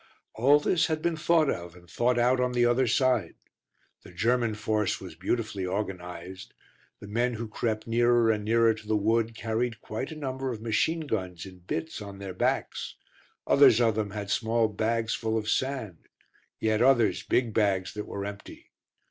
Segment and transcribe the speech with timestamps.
[0.33, 3.35] All this had been thought of and thought out on the other side.
[4.01, 6.55] The German force was beautifully organised.
[6.99, 10.59] The men who crept nearer and nearer to the wood carried quite a number of
[10.59, 12.95] machine guns in bits on their backs;
[13.45, 15.99] others of them had small bags full of sand;
[16.59, 18.71] yet others big bags that were empty.